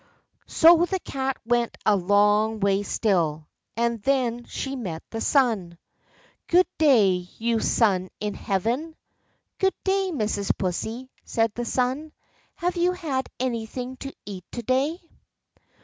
So 0.47 0.83
the 0.87 0.97
Cat 0.99 1.37
went 1.45 1.77
a 1.85 1.95
long 1.95 2.59
way 2.59 2.81
still, 2.81 3.47
and 3.77 4.01
then 4.01 4.45
she 4.45 4.75
met 4.75 5.03
the 5.11 5.21
sun. 5.21 5.77
"Good 6.47 6.65
day, 6.79 7.29
you 7.37 7.59
sun 7.59 8.09
in 8.19 8.33
heaven." 8.33 8.95
"Good 9.59 9.75
day, 9.83 10.09
Mrs. 10.11 10.57
Pussy," 10.57 11.11
said 11.23 11.51
the 11.53 11.65
sun; 11.65 12.13
"have 12.55 12.77
you 12.77 12.93
had 12.93 13.29
anything 13.39 13.95
to 13.97 14.11
eat 14.25 14.43
to 14.53 14.63
day?" 14.63 14.99